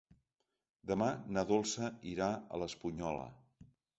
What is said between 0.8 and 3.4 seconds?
Demà na Dolça irà a l'Espunyola.